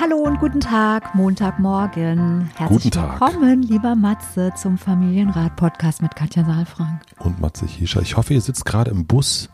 [0.00, 2.50] Hallo und guten Tag, Montagmorgen.
[2.54, 3.20] Herzlich Guten Tag.
[3.20, 7.00] willkommen, lieber Matze, zum Familienrat-Podcast mit Katja Saalfrank.
[7.18, 8.00] Und Matze Hirscher.
[8.02, 9.48] Ich hoffe, ihr sitzt gerade im Bus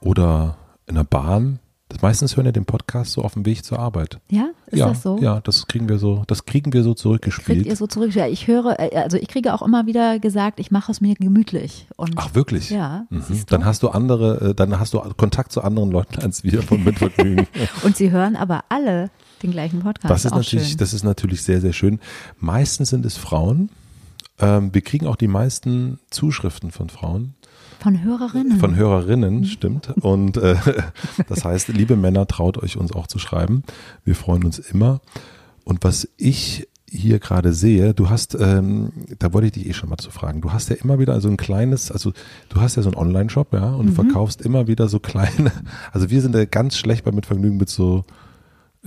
[0.00, 1.58] oder in der Bahn.
[2.00, 4.20] Meistens hören ja den Podcast so auf dem Weg zur Arbeit.
[4.30, 5.18] Ja, ist ja, das so?
[5.18, 7.58] Ja, das kriegen wir so, das kriegen wir so zurückgespielt.
[7.58, 8.14] Kriegt ihr so zurück?
[8.14, 11.14] Ja, ich höre, äh, also ich kriege auch immer wieder gesagt, ich mache es mir
[11.14, 11.88] gemütlich.
[11.96, 12.70] Und Ach wirklich?
[12.70, 13.22] Ja, Mhm.
[13.48, 16.82] Dann hast du andere, äh, dann hast du Kontakt zu anderen Leuten als wir von
[16.84, 17.46] Mitvergnügen.
[17.82, 19.10] Und sie hören aber alle
[19.42, 20.10] den gleichen Podcast.
[20.10, 20.78] Das ist auch natürlich, schön.
[20.78, 22.00] das ist natürlich sehr, sehr schön.
[22.38, 23.70] Meistens sind es Frauen.
[24.38, 27.34] Ähm, wir kriegen auch die meisten Zuschriften von Frauen,
[27.80, 28.58] Von Hörerinnen.
[28.58, 29.90] von Hörerinnen, stimmt.
[30.00, 30.56] Und äh,
[31.28, 33.62] das heißt, liebe Männer, traut euch uns auch zu schreiben.
[34.04, 35.00] Wir freuen uns immer.
[35.64, 39.90] Und was ich hier gerade sehe, du hast, ähm, da wollte ich dich eh schon
[39.90, 42.12] mal zu fragen, du hast ja immer wieder so ein kleines, also
[42.48, 45.52] du hast ja so einen Online-Shop, ja, und du verkaufst immer wieder so kleine,
[45.92, 48.04] also wir sind ja ganz schlecht bei Mitvergnügen mit so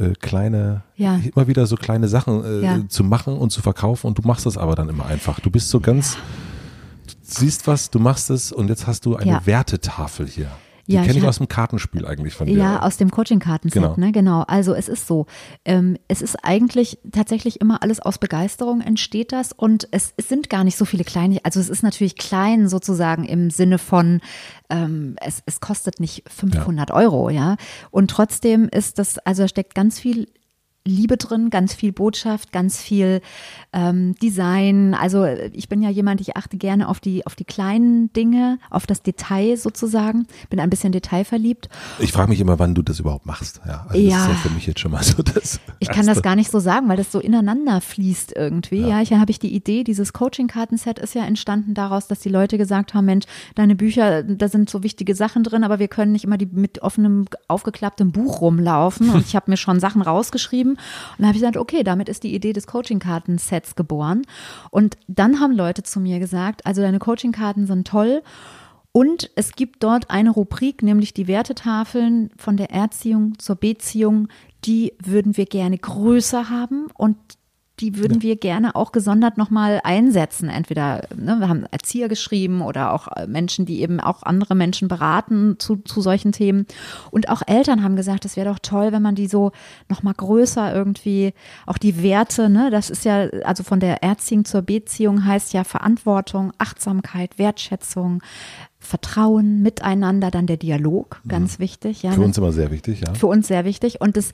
[0.02, 1.18] äh, kleine, Ja.
[1.36, 2.80] immer wieder so kleine Sachen äh, Ja.
[2.88, 5.40] zu machen und zu verkaufen und du machst das aber dann immer einfach.
[5.40, 6.16] Du bist so ganz,
[7.08, 9.40] du siehst was, du machst es und jetzt hast du eine.
[9.46, 10.50] Wertetafel hier.
[10.88, 12.58] Die Ja, kenne ich ich aus dem Kartenspiel eigentlich von dir.
[12.58, 13.96] Ja, aus dem Coaching-Kartenset, Genau.
[13.98, 14.12] ne?
[14.12, 14.42] Genau.
[14.48, 15.26] Also es ist so.
[15.66, 20.50] Ähm, es ist eigentlich tatsächlich immer alles aus Begeisterung entsteht das und es, es sind
[20.50, 24.22] gar nicht so viele kleine, also es ist natürlich klein sozusagen im Sinne von,
[24.70, 27.58] ähm, es, es kostet nicht 500 Euro, ja.
[27.92, 30.28] Und trotzdem ist das, also da steckt ganz viel
[30.84, 33.22] Liebe drin, ganz viel Botschaft, ganz viel
[33.72, 34.96] ähm, Design.
[34.96, 38.88] Also ich bin ja jemand, ich achte gerne auf die auf die kleinen Dinge, auf
[38.88, 40.26] das Detail sozusagen.
[40.50, 41.70] Bin ein bisschen detailverliebt.
[42.00, 43.62] Ich frage mich immer, wann du das überhaupt machst.
[43.66, 44.24] Ja, also das Ja.
[44.24, 45.60] ist ja für mich jetzt schon mal so das.
[45.80, 48.82] Ich kann das gar nicht so sagen, weil das so ineinander fließt irgendwie.
[48.82, 52.58] Ja, ich habe ich die Idee, dieses Coaching-Kartenset ist ja entstanden daraus, dass die Leute
[52.58, 56.24] gesagt haben, Mensch, deine Bücher, da sind so wichtige Sachen drin, aber wir können nicht
[56.24, 59.10] immer die mit offenem, aufgeklapptem Buch rumlaufen.
[59.12, 62.24] Und ich habe mir schon Sachen rausgeschrieben und dann habe ich gesagt, okay, damit ist
[62.24, 64.24] die Idee des Coaching-Kartensets geboren.
[64.70, 68.22] Und dann haben Leute zu mir gesagt, also deine Coaching-Karten sind toll.
[68.92, 74.28] Und es gibt dort eine Rubrik, nämlich die Wertetafeln von der Erziehung zur Beziehung.
[74.66, 77.18] Die würden wir gerne größer haben und
[77.82, 80.50] die würden wir gerne auch gesondert nochmal einsetzen.
[80.50, 84.88] Entweder, ne, wir haben Erzieher geschrieben oder auch äh, Menschen, die eben auch andere Menschen
[84.88, 86.68] beraten zu, zu solchen Themen.
[87.10, 89.52] Und auch Eltern haben gesagt, es wäre doch toll, wenn man die so
[89.90, 91.34] nochmal größer irgendwie,
[91.66, 95.64] auch die Werte, ne, das ist ja, also von der Erziehung zur Beziehung heißt ja
[95.64, 98.22] Verantwortung, Achtsamkeit, Wertschätzung,
[98.80, 102.02] Vertrauen, Miteinander, dann der Dialog, ganz wichtig.
[102.02, 102.26] Ja, Für ne?
[102.26, 103.14] uns immer sehr wichtig, ja.
[103.14, 104.02] für uns sehr wichtig.
[104.02, 104.34] Und das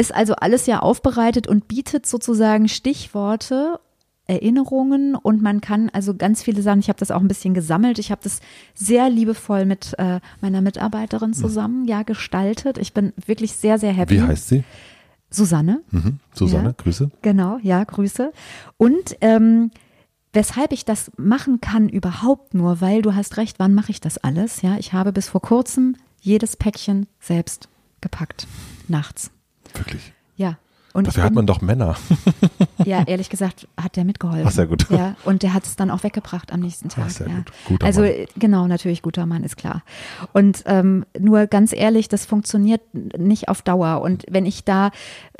[0.00, 3.78] ist also alles ja aufbereitet und bietet sozusagen Stichworte,
[4.26, 7.98] Erinnerungen und man kann also ganz viele Sachen, ich habe das auch ein bisschen gesammelt,
[7.98, 8.40] ich habe das
[8.74, 12.78] sehr liebevoll mit äh, meiner Mitarbeiterin zusammen ja gestaltet.
[12.78, 14.14] Ich bin wirklich sehr, sehr happy.
[14.14, 14.64] Wie heißt sie?
[15.30, 15.80] Susanne.
[15.90, 16.18] Mhm.
[16.32, 16.74] Susanne, Ja.
[16.76, 17.10] Grüße.
[17.22, 18.32] Genau, ja, Grüße.
[18.76, 19.70] Und ähm,
[20.32, 24.16] weshalb ich das machen kann überhaupt nur, weil du hast recht, wann mache ich das
[24.18, 24.62] alles?
[24.62, 27.68] Ja, ich habe bis vor kurzem jedes Päckchen selbst
[28.00, 28.46] gepackt,
[28.88, 29.30] nachts.
[29.74, 30.12] Wirklich.
[30.36, 30.56] Ja.
[30.92, 31.94] Und Dafür hat man doch Männer.
[32.84, 34.44] ja, ehrlich gesagt, hat der mitgeholfen.
[34.44, 34.90] Ach, sehr gut.
[34.90, 37.10] Ja, und der hat es dann auch weggebracht am nächsten Tag.
[37.12, 37.36] sehr ja.
[37.36, 37.52] gut.
[37.66, 38.12] Guter also Mann.
[38.36, 39.82] genau, natürlich guter Mann, ist klar.
[40.32, 42.80] Und ähm, nur ganz ehrlich, das funktioniert
[43.16, 44.02] nicht auf Dauer.
[44.02, 44.90] Und wenn ich da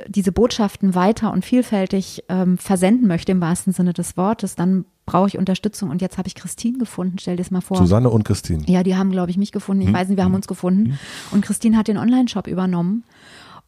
[0.06, 5.26] diese Botschaften weiter und vielfältig ähm, versenden möchte, im wahrsten Sinne des Wortes, dann brauche
[5.26, 5.90] ich Unterstützung.
[5.90, 7.76] Und jetzt habe ich Christine gefunden, stell dir das mal vor.
[7.76, 8.62] Susanne und Christine.
[8.68, 9.82] Ja, die haben, glaube ich, mich gefunden.
[9.82, 9.94] Ich Hm?
[9.94, 10.96] weiß nicht, wir haben uns gefunden.
[11.32, 13.02] Und Christine hat den Online-Shop übernommen.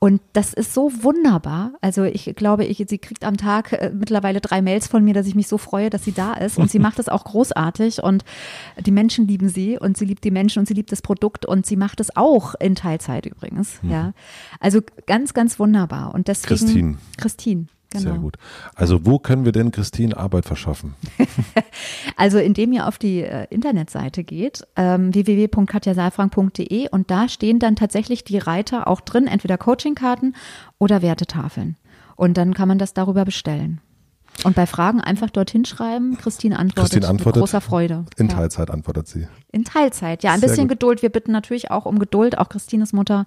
[0.02, 1.74] Und das ist so wunderbar.
[1.80, 5.28] Also ich glaube, ich, sie kriegt am Tag äh, mittlerweile drei Mails von mir, dass
[5.28, 6.58] ich mich so freue, dass sie da ist.
[6.58, 8.02] Und sie macht es auch großartig.
[8.02, 8.24] Und
[8.84, 11.66] die Menschen lieben sie und sie liebt die Menschen und sie liebt das Produkt und
[11.66, 13.78] sie macht es auch in Teilzeit übrigens.
[13.84, 14.12] Ja,
[14.58, 16.12] also ganz, ganz wunderbar.
[16.12, 16.98] Und deswegen Christine.
[17.16, 17.66] Christine.
[17.92, 18.02] Genau.
[18.02, 18.36] Sehr gut.
[18.74, 20.94] Also wo können wir denn Christine Arbeit verschaffen?
[22.16, 28.22] Also indem ihr auf die äh, Internetseite geht, ähm, www.katjasaalfrank.de und da stehen dann tatsächlich
[28.22, 30.36] die Reiter auch drin, entweder Coachingkarten
[30.78, 31.76] oder Wertetafeln.
[32.14, 33.80] Und dann kann man das darüber bestellen.
[34.44, 36.16] Und bei Fragen einfach dorthin schreiben.
[36.18, 38.04] Christine antwortet, Christine antwortet mit großer Freude.
[38.16, 38.34] In ja.
[38.34, 39.28] Teilzeit antwortet sie.
[39.52, 40.32] In Teilzeit, ja.
[40.32, 40.80] Ein Sehr bisschen gut.
[40.80, 41.02] Geduld.
[41.02, 43.26] Wir bitten natürlich auch um Geduld, auch Christines Mutter.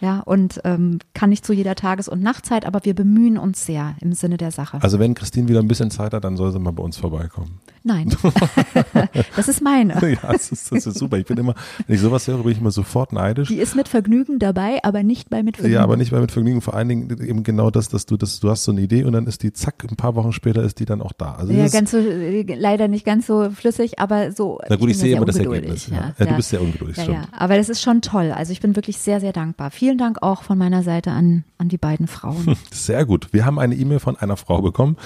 [0.00, 3.96] Ja, und ähm, kann nicht zu jeder Tages- und Nachtzeit, aber wir bemühen uns sehr
[4.00, 4.78] im Sinne der Sache.
[4.80, 7.60] Also wenn Christine wieder ein bisschen Zeit hat, dann soll sie mal bei uns vorbeikommen.
[7.82, 8.16] Nein,
[9.36, 9.94] das ist meine.
[10.08, 11.18] ja, das ist, das ist super.
[11.18, 11.54] Ich bin immer,
[11.86, 13.48] wenn ich sowas höre, bin ich immer sofort neidisch.
[13.48, 15.74] Die ist mit Vergnügen dabei, aber nicht bei Mitvergnügen.
[15.74, 16.62] Ja, aber nicht mehr mit Vergnügen.
[16.62, 19.12] Vor allen Dingen eben genau das, dass du das, du hast so eine Idee und
[19.12, 21.34] dann ist die zack, ein paar Wochen später ist die dann auch da.
[21.34, 24.60] Also Ja, ganz so, äh, leider nicht ganz so flüssig, aber so.
[24.68, 25.88] na gut, ich, bin sehe immer das Ergebnis.
[25.88, 26.14] Ja.
[26.18, 27.18] Ja, du bist sehr ungeduldig, ja, stimmt.
[27.18, 28.32] ja, aber das ist schon toll.
[28.32, 29.70] Also ich bin wirklich sehr, sehr dankbar.
[29.70, 32.56] Vielen Dank auch von meiner Seite an, an die beiden Frauen.
[32.70, 33.28] Sehr gut.
[33.32, 34.96] Wir haben eine E-Mail von einer Frau bekommen.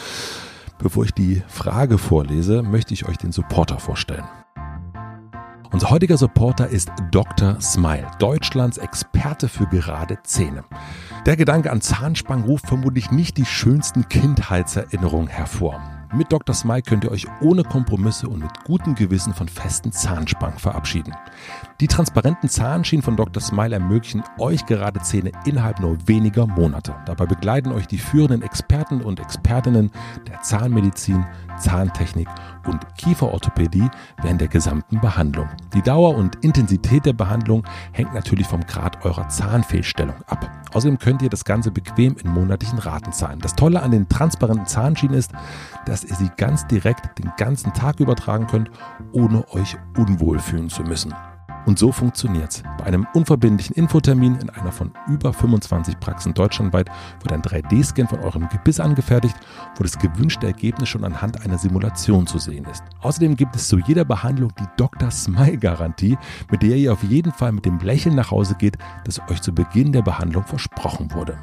[0.78, 4.24] Bevor ich die Frage vorlese, möchte ich euch den Supporter vorstellen.
[5.70, 7.60] Unser heutiger Supporter ist Dr.
[7.60, 10.64] Smile, Deutschlands Experte für gerade Zähne.
[11.26, 15.78] Der Gedanke an Zahnspangen ruft vermutlich nicht die schönsten Kindheitserinnerungen hervor.
[16.14, 16.54] Mit Dr.
[16.54, 21.14] Smile könnt ihr euch ohne Kompromisse und mit gutem Gewissen von festen Zahnspangen verabschieden.
[21.80, 23.42] Die transparenten Zahnschienen von Dr.
[23.42, 26.94] Smile ermöglichen euch gerade Zähne innerhalb nur weniger Monate.
[27.04, 29.90] Dabei begleiten euch die führenden Experten und Expertinnen
[30.26, 31.26] der Zahnmedizin,
[31.60, 32.28] Zahntechnik
[32.66, 33.88] und Kieferorthopädie
[34.22, 35.48] während der gesamten Behandlung.
[35.74, 40.50] Die Dauer und Intensität der Behandlung hängt natürlich vom Grad eurer Zahnfehlstellung ab.
[40.74, 43.40] Außerdem könnt ihr das Ganze bequem in monatlichen Raten zahlen.
[43.40, 45.32] Das Tolle an den transparenten Zahnschienen ist,
[45.86, 48.70] dass ihr sie ganz direkt den ganzen Tag übertragen könnt,
[49.12, 51.14] ohne euch unwohl fühlen zu müssen.
[51.68, 52.62] Und so funktioniert's.
[52.78, 56.88] Bei einem unverbindlichen Infotermin in einer von über 25 Praxen deutschlandweit
[57.20, 59.36] wird ein 3D-Scan von eurem Gebiss angefertigt,
[59.76, 62.82] wo das gewünschte Ergebnis schon anhand einer Simulation zu sehen ist.
[63.02, 65.10] Außerdem gibt es zu jeder Behandlung die Dr.
[65.10, 66.16] Smile-Garantie,
[66.50, 69.52] mit der ihr auf jeden Fall mit dem Lächeln nach Hause geht, das euch zu
[69.52, 71.36] Beginn der Behandlung versprochen wurde.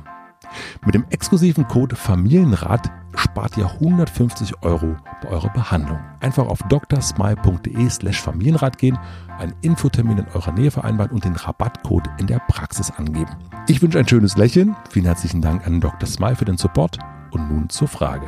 [0.86, 6.00] Mit dem exklusiven Code Familienrat spart ihr 150 Euro bei eurer Behandlung.
[6.20, 8.98] Einfach auf drsmile.de slash Familienrat gehen,
[9.40, 13.32] einen Infotermin in eurer Nähe vereinbaren und den Rabattcode in der Praxis angeben.
[13.68, 14.76] Ich wünsche ein schönes Lächeln.
[14.90, 16.08] Vielen herzlichen Dank an Dr.
[16.08, 17.00] Smile für den Support.
[17.32, 18.28] Und nun zur Frage.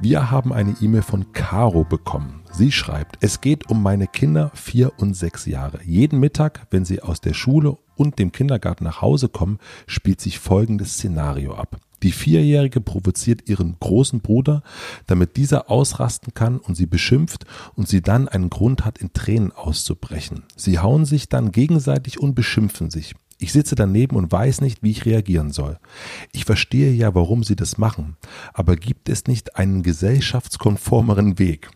[0.00, 2.42] Wir haben eine E-Mail von Caro bekommen.
[2.56, 5.80] Sie schreibt, es geht um meine Kinder vier und sechs Jahre.
[5.84, 10.38] Jeden Mittag, wenn sie aus der Schule und dem Kindergarten nach Hause kommen, spielt sich
[10.38, 11.76] folgendes Szenario ab.
[12.02, 14.62] Die Vierjährige provoziert ihren großen Bruder,
[15.06, 17.44] damit dieser ausrasten kann und sie beschimpft
[17.74, 20.44] und sie dann einen Grund hat, in Tränen auszubrechen.
[20.56, 23.14] Sie hauen sich dann gegenseitig und beschimpfen sich.
[23.36, 25.78] Ich sitze daneben und weiß nicht, wie ich reagieren soll.
[26.32, 28.16] Ich verstehe ja, warum sie das machen,
[28.54, 31.68] aber gibt es nicht einen gesellschaftskonformeren Weg?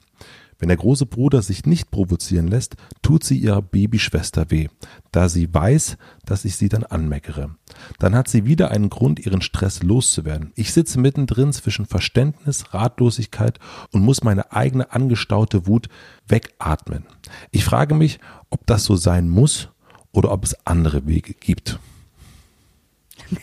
[0.61, 4.69] Wenn der große Bruder sich nicht provozieren lässt, tut sie ihrer Babyschwester weh,
[5.11, 5.97] da sie weiß,
[6.27, 7.57] dass ich sie dann anmeckere.
[7.99, 10.53] Dann hat sie wieder einen Grund, ihren Stress loszuwerden.
[10.57, 13.59] Ich sitze mittendrin zwischen Verständnis, Ratlosigkeit
[13.91, 15.89] und muss meine eigene angestaute Wut
[16.29, 17.07] wegatmen.
[17.51, 18.21] Ich frage mich,
[18.51, 19.71] ob das so sein muss
[20.13, 21.79] oder ob es andere Wege gibt.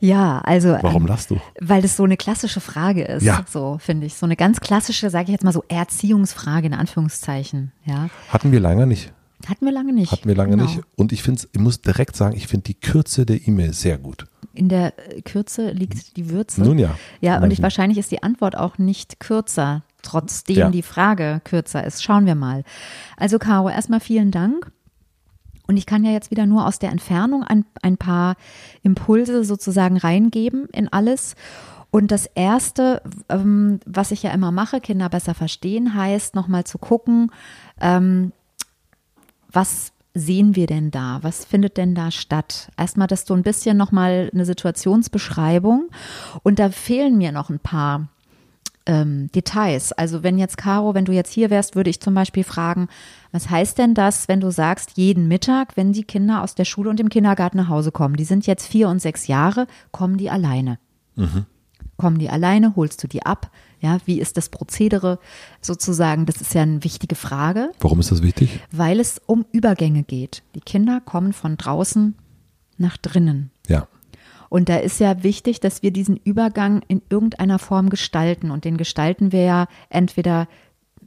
[0.00, 0.76] Ja, also.
[0.80, 1.38] Warum ähm, lachst du?
[1.60, 3.44] Weil das so eine klassische Frage ist, Ja.
[3.48, 4.14] so finde ich.
[4.14, 7.72] So eine ganz klassische, sage ich jetzt mal so, Erziehungsfrage in Anführungszeichen.
[7.84, 8.08] Ja.
[8.30, 9.12] Hatten wir lange nicht.
[9.48, 10.12] Hatten wir lange nicht.
[10.12, 10.64] Hatten wir lange Genau.
[10.64, 10.80] nicht.
[10.96, 14.26] Und ich finde, ich muss direkt sagen, ich finde die Kürze der E-Mail sehr gut.
[14.52, 16.62] In der äh, Kürze liegt die Würze.
[16.62, 16.96] Nun ja.
[17.20, 20.70] Ja, und ich, wahrscheinlich ist die Antwort auch nicht kürzer, trotzdem Ja.
[20.70, 22.02] die Frage kürzer ist.
[22.02, 22.64] Schauen wir mal.
[23.16, 24.70] Also, Caro, erstmal vielen Dank.
[25.70, 28.34] Und ich kann ja jetzt wieder nur aus der Entfernung ein, ein paar
[28.82, 31.36] Impulse sozusagen reingeben in alles.
[31.92, 36.78] Und das Erste, ähm, was ich ja immer mache, Kinder besser verstehen, heißt nochmal zu
[36.78, 37.30] gucken,
[37.80, 38.32] ähm,
[39.52, 41.20] was sehen wir denn da?
[41.22, 42.72] Was findet denn da statt?
[42.76, 45.88] Erstmal das so ein bisschen nochmal eine Situationsbeschreibung.
[46.42, 48.08] Und da fehlen mir noch ein paar
[48.86, 49.92] ähm, Details.
[49.92, 52.88] Also wenn jetzt, Caro, wenn du jetzt hier wärst, würde ich zum Beispiel fragen,
[53.32, 56.90] was heißt denn das, wenn du sagst, jeden Mittag, wenn die Kinder aus der Schule
[56.90, 60.30] und dem Kindergarten nach Hause kommen, die sind jetzt vier und sechs Jahre, kommen die
[60.30, 60.78] alleine?
[61.96, 62.74] Kommen die alleine?
[62.76, 63.50] Holst du die ab?
[63.80, 65.18] Ja, wie ist das Prozedere
[65.60, 66.26] sozusagen?
[66.26, 68.60] Das ist ja eine wichtige Frage Warum ist das wichtig?
[68.70, 70.42] weil es um Übergänge geht.
[70.54, 72.14] Die Kinder kommen von draußen
[72.78, 73.50] nach drinnen.
[73.68, 73.86] Ja.
[74.48, 78.50] Und da ist ja wichtig, dass wir diesen Übergang in irgendeiner Form gestalten.
[78.50, 80.48] Und den gestalten wir ja entweder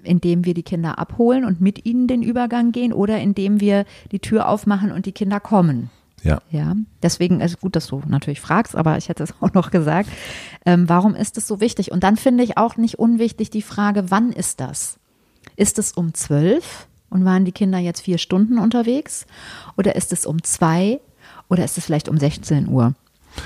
[0.03, 4.19] indem wir die Kinder abholen und mit ihnen den Übergang gehen oder indem wir die
[4.19, 5.89] Tür aufmachen und die Kinder kommen.
[6.23, 6.41] Ja.
[6.51, 10.09] Ja, deswegen ist gut, dass du natürlich fragst, aber ich hätte es auch noch gesagt.
[10.65, 11.91] Ähm, warum ist es so wichtig?
[11.91, 14.97] Und dann finde ich auch nicht unwichtig die Frage, wann ist das?
[15.55, 19.25] Ist es um zwölf und waren die Kinder jetzt vier Stunden unterwegs?
[19.77, 20.99] Oder ist es um zwei?
[21.49, 22.95] Oder ist es vielleicht um 16 Uhr?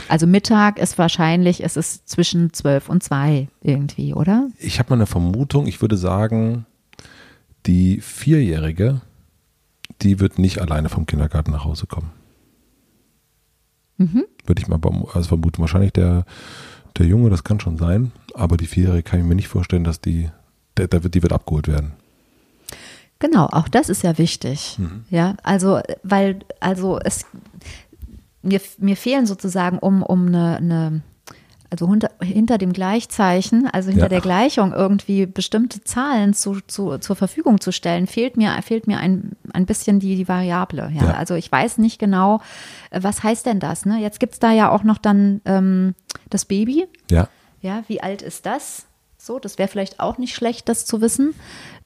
[0.07, 4.49] Also Mittag ist wahrscheinlich, es ist zwischen zwölf und zwei irgendwie, oder?
[4.59, 6.65] Ich habe mal eine Vermutung, ich würde sagen,
[7.65, 9.01] die Vierjährige,
[10.01, 12.11] die wird nicht alleine vom Kindergarten nach Hause kommen.
[13.97, 14.25] Mhm.
[14.45, 14.79] Würde ich mal
[15.13, 15.59] also vermuten.
[15.59, 16.25] Wahrscheinlich der,
[16.97, 20.01] der Junge, das kann schon sein, aber die Vierjährige kann ich mir nicht vorstellen, dass
[20.01, 20.29] die,
[20.77, 21.93] der, der, die wird abgeholt werden.
[23.19, 24.75] Genau, auch das ist ja wichtig.
[24.77, 25.05] Mhm.
[25.09, 27.25] Ja, also, weil, also es,
[28.47, 31.01] mir, mir fehlen sozusagen um, um eine, eine
[31.69, 34.09] also hinter, hinter dem Gleichzeichen, also hinter Ja.
[34.09, 38.99] der Gleichung irgendwie bestimmte Zahlen zu, zu, zur Verfügung zu stellen, fehlt mir, fehlt mir
[38.99, 40.89] ein, ein bisschen die, die Variable.
[40.95, 41.07] Ja?
[41.07, 41.13] Ja.
[41.15, 42.39] Also ich weiß nicht genau,
[42.89, 43.85] äh, was heißt denn das?
[43.85, 43.99] Ne?
[43.99, 45.93] Jetzt gibt's da ja auch noch dann ähm,
[46.29, 46.87] das Baby.
[47.11, 47.27] Ja,
[47.61, 48.85] Ja, wie alt ist das?
[49.17, 51.33] So, das wäre vielleicht auch nicht schlecht, das zu wissen.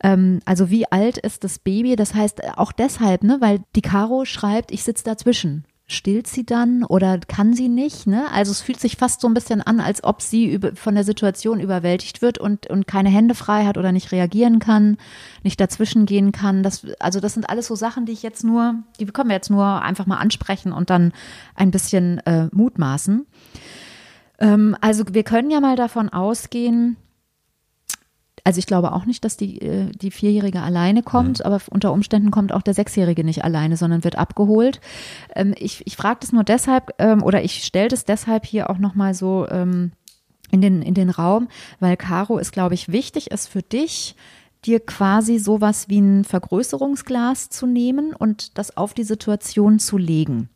[0.04, 1.96] Ähm, also wie alt ist das Baby?
[1.96, 5.66] Das heißt auch deshalb, ne, weil die Caro schreibt, ich sitze dazwischen.
[5.92, 8.08] Stillt sie dann oder kann sie nicht?
[8.08, 8.26] Ne?
[8.32, 11.04] Also es fühlt sich fast so ein bisschen an, als ob sie über, von der
[11.04, 14.98] Situation überwältigt wird und, und keine Hände frei hat oder nicht reagieren kann,
[15.44, 16.64] nicht dazwischen gehen kann.
[16.64, 19.50] Das, also das sind alles so Sachen, die ich jetzt nur, die können wir jetzt
[19.50, 21.12] nur einfach mal ansprechen und dann
[21.56, 23.26] ein bisschen äh, mutmaßen.
[24.40, 26.96] Ähm, also wir können ja mal davon ausgehen,
[28.44, 32.32] also ich glaube auch nicht, dass die, äh, die Vierjährige alleine kommt, aber unter Umständen
[32.32, 34.82] kommt auch der Sechsjährige nicht alleine, sondern wird abgeholt.
[35.36, 38.78] Ähm, ich ich frage das nur deshalb ähm, oder ich stelle das deshalb hier auch
[38.78, 39.92] nochmal so ähm,
[40.52, 41.48] in, den, in den Raum,
[41.80, 44.16] weil Caro es, glaube ich, wichtig ist für dich,
[44.66, 50.50] dir quasi sowas wie ein Vergrößerungsglas zu nehmen und das auf die Situation zu legen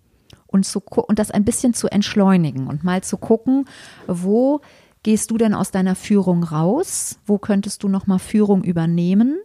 [0.47, 3.65] und, zu, und das ein bisschen zu entschleunigen und mal zu gucken,
[4.07, 4.61] wo
[5.05, 7.19] gehst du denn aus deiner Führung raus?
[7.27, 9.38] Wo könntest du nochmal Führung übernehmen?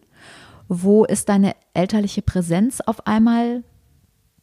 [0.69, 3.63] Wo ist deine elterliche Präsenz auf einmal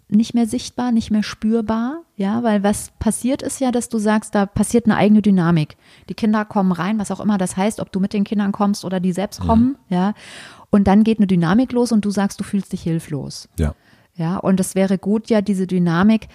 [0.09, 2.03] nicht mehr sichtbar, nicht mehr spürbar?
[2.17, 5.75] Ja, weil was passiert ist ja, dass du sagst, da passiert eine eigene Dynamik.
[6.07, 8.85] Die Kinder kommen rein, was auch immer das heißt, ob du mit den Kindern kommst
[8.85, 10.13] oder die selbst kommen, ja.
[10.69, 13.49] Und dann geht eine Dynamik los und du sagst, du fühlst dich hilflos.
[13.57, 13.73] ja.
[14.13, 16.27] Ja, und es wäre gut, ja, diese Dynamik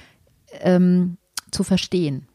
[0.61, 1.17] ähm,
[1.51, 2.29] zu verstehen.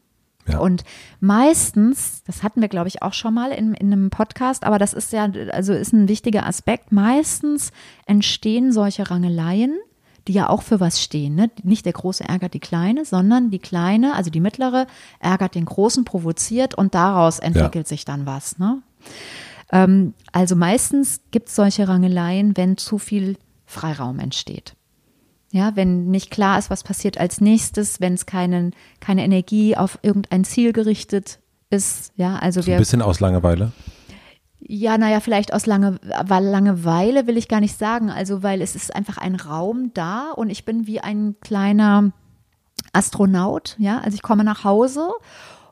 [0.48, 0.58] Ja.
[0.58, 0.84] Und
[1.20, 4.92] meistens, das hatten wir, glaube ich, auch schon mal in, in einem Podcast, aber das
[4.92, 6.92] ist ja, also ist ein wichtiger Aspekt.
[6.92, 7.72] Meistens
[8.06, 9.78] entstehen solche Rangeleien,
[10.26, 11.34] die ja auch für was stehen.
[11.34, 11.50] Ne?
[11.62, 14.86] Nicht der Große ärgert die Kleine, sondern die Kleine, also die Mittlere,
[15.20, 18.58] ärgert den Großen, provoziert und daraus entwickelt sich dann was.
[18.58, 18.82] Ne?
[19.72, 24.74] Ähm, also meistens gibt es solche Rangeleien, wenn zu viel Freiraum entsteht.
[25.50, 29.98] Ja, wenn nicht klar ist, was passiert als nächstes, wenn es keinen, keine Energie auf
[30.02, 31.38] irgendein Ziel gerichtet
[31.70, 32.12] ist.
[32.16, 33.72] Ja, also So ein wir, bisschen aus Langeweile.
[34.60, 38.10] ja, naja, vielleicht aus Lange, weil Langeweile will ich gar nicht sagen.
[38.10, 42.12] Also, weil es ist einfach ein Raum da und ich bin wie ein kleiner
[42.92, 43.76] Astronaut.
[43.78, 45.08] Ja, also ich komme nach Hause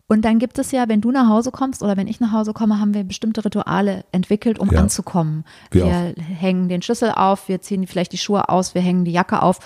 [0.08, 2.52] und dann gibt es ja, wenn du nach Hause kommst oder wenn ich nach Hause
[2.52, 4.80] komme, haben wir bestimmte Rituale entwickelt, um Ja.
[4.80, 5.44] anzukommen.
[5.70, 9.12] Wir wir hängen den Schlüssel auf, wir ziehen vielleicht die Schuhe aus, wir hängen die
[9.12, 9.58] Jacke auf,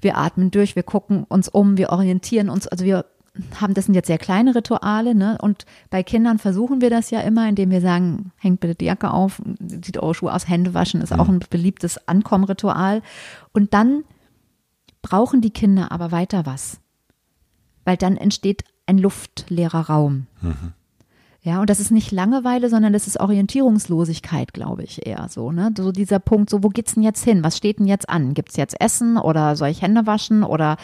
[0.00, 3.04] wir atmen durch, wir gucken uns um, wir orientieren uns, also wir
[3.60, 5.38] haben, das sind jetzt sehr kleine Rituale, ne?
[5.40, 9.12] Und bei Kindern versuchen wir das ja immer, indem wir sagen, hängt bitte die Jacke
[9.12, 9.40] auf,
[9.82, 13.02] zieht eure Schuhe aus, Hände waschen ist auch ein beliebtes Ankommenritual.
[13.52, 14.02] Und dann
[15.00, 16.80] brauchen die Kinder aber weiter was.
[17.84, 20.26] Weil dann entsteht ein luftleerer Raum.
[21.42, 25.72] Ja, und das ist nicht Langeweile, sondern das ist Orientierungslosigkeit, glaube ich, eher so, ne?
[25.74, 27.42] So dieser Punkt, so, wo geht's denn jetzt hin?
[27.42, 28.34] Was steht denn jetzt an?
[28.34, 30.76] Gibt's jetzt Essen oder soll ich Hände waschen oder,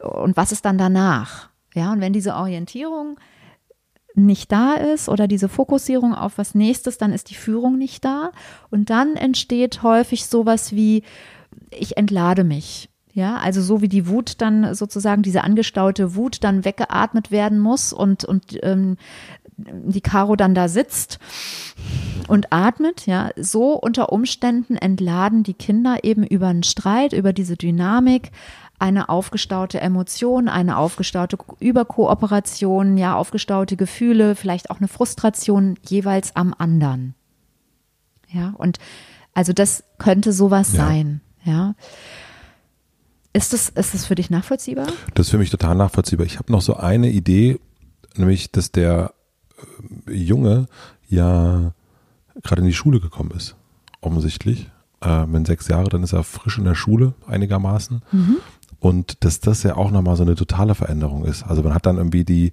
[0.00, 1.50] und was ist dann danach?
[1.74, 3.18] Ja, und wenn diese Orientierung
[4.14, 8.32] nicht da ist oder diese Fokussierung auf was nächstes, dann ist die Führung nicht da.
[8.70, 11.02] Und dann entsteht häufig sowas wie,
[11.70, 12.87] ich entlade mich.
[13.14, 17.92] Ja, also so wie die Wut dann sozusagen, diese angestaute Wut dann weggeatmet werden muss
[17.92, 18.96] und, und ähm,
[19.56, 21.18] die Caro dann da sitzt
[22.28, 27.56] und atmet, ja, so unter Umständen entladen die Kinder eben über einen Streit, über diese
[27.56, 28.30] Dynamik,
[28.78, 36.54] eine aufgestaute Emotion, eine aufgestaute Überkooperation, ja, aufgestaute Gefühle, vielleicht auch eine Frustration jeweils am
[36.56, 37.14] anderen.
[38.28, 38.78] Ja, und
[39.34, 40.86] also das könnte sowas Ja.
[40.86, 41.74] sein, ja.
[43.38, 44.88] Ist das, ist das für dich nachvollziehbar?
[45.14, 46.26] Das ist für mich total nachvollziehbar.
[46.26, 47.60] Ich habe noch so eine Idee,
[48.16, 49.14] nämlich, dass der
[50.08, 50.66] äh, Junge
[51.08, 51.72] ja
[52.42, 53.54] gerade in die Schule gekommen ist,
[54.00, 54.68] offensichtlich.
[55.00, 58.02] Äh, wenn sechs Jahre, dann ist er frisch in der Schule einigermaßen.
[58.80, 61.44] Und dass das ja auch nochmal so eine totale Veränderung ist.
[61.44, 62.50] Also man hat dann irgendwie die,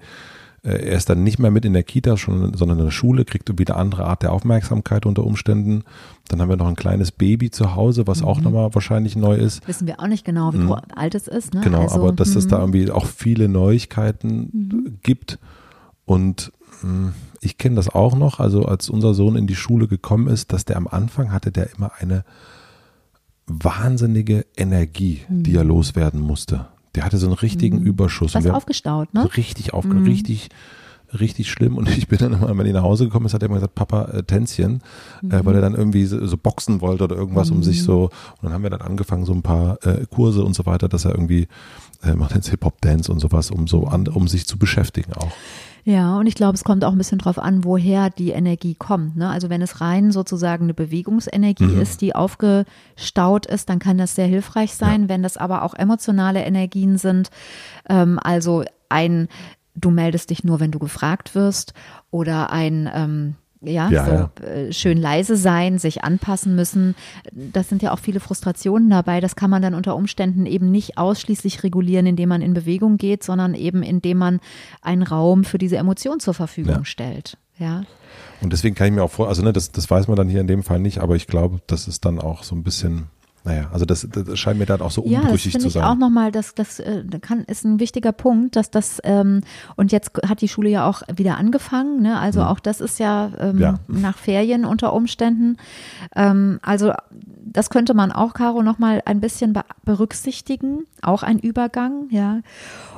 [0.65, 3.48] er ist dann nicht mehr mit in der Kita, schon, sondern in der Schule, kriegt
[3.50, 5.84] irgendwie eine andere Art der Aufmerksamkeit unter Umständen.
[6.27, 8.27] Dann haben wir noch ein kleines Baby zu Hause, was mhm.
[8.27, 9.67] auch nochmal wahrscheinlich neu ist.
[9.67, 10.75] Wissen wir auch nicht genau, wie mhm.
[10.95, 11.53] alt es ist.
[11.53, 11.62] Ne?
[11.62, 12.74] Genau, also, aber dass es da mhm.
[12.74, 15.00] irgendwie auch viele Neuigkeiten mhm.
[15.03, 15.38] gibt.
[16.05, 19.88] Und mh, hm, ich kenne das auch noch, also als unser Sohn in die Schule
[19.88, 22.25] gekommen ist, dass der am Anfang hatte der immer eine
[23.45, 25.69] wahnsinnige Energie, die er mhm.
[25.69, 26.65] loswerden musste.
[26.96, 27.86] Der hatte so einen richtigen mhm.
[27.86, 28.36] Überschuss.
[28.36, 29.24] Was aufgestaut, ne?
[29.24, 30.08] So richtig aufgestaut, mhm.
[30.08, 30.50] richtig,
[31.20, 31.78] richtig schlimm.
[31.78, 33.75] Und ich bin dann immer, wenn ich nach Hause gekommen ist, hat er immer gesagt,
[33.75, 34.82] Papa, äh, Tänzchen,
[35.22, 35.32] mhm.
[35.32, 37.86] äh, weil er dann irgendwie so, so, boxen wollte oder irgendwas, um sich mhm.
[37.86, 40.88] so, und dann haben wir dann angefangen, so ein paar äh, Kurse und so weiter,
[40.88, 41.48] dass er irgendwie
[42.04, 45.32] äh, macht jetzt Hip-Hop-Dance und sowas, um so an, um sich zu beschäftigen auch.
[45.88, 49.15] Ja, und ich glaube, es kommt auch ein bisschen drauf an, woher die Energie kommt.
[49.15, 49.30] Ne?
[49.30, 51.82] Also wenn es rein sozusagen eine Bewegungsenergie mhm.
[51.82, 55.04] ist, die aufgestaut ist, dann kann das sehr hilfreich sein.
[55.04, 55.10] Ja.
[55.10, 57.30] Wenn das aber auch emotionale Energien sind,
[57.88, 59.27] ähm, also ein
[59.75, 61.74] du meldest dich nur, wenn du gefragt wirst
[62.10, 64.29] oder ein ähm, ja, ja, so ja.
[64.48, 66.95] Äh, schön leise sein, sich anpassen müssen.
[67.31, 69.19] Das sind ja auch viele Frustrationen dabei.
[69.22, 73.24] Das kann man dann unter Umständen eben nicht ausschließlich regulieren, indem man in Bewegung geht,
[73.24, 74.39] sondern eben indem man
[74.81, 76.86] einen Raum für diese Emotion zur Verfügung ja.
[76.86, 77.38] stellt.
[77.57, 77.84] Ja.
[78.41, 80.41] Und deswegen kann ich mir auch vor, also ne, das, das weiß man dann hier
[80.41, 83.07] in dem Fall nicht, aber ich glaube, das ist dann auch so ein bisschen
[83.46, 85.84] naja, also das, das scheint mir dann auch so unbrüchig ja, das zu sein.
[85.84, 89.42] Ich auch nochmal, das, das äh, kann, ist ein wichtiger Punkt, dass das, ähm,
[89.75, 92.20] und jetzt hat die Schule ja auch wieder angefangen, ne?
[92.20, 92.48] also mhm.
[92.48, 95.58] auch das ist ja, ähm, ja, nach Ferien unter Umständen.
[96.16, 96.94] Ähm, also
[97.55, 102.41] das könnte man auch, Caro, nochmal ein bisschen berücksichtigen, auch ein Übergang, ja.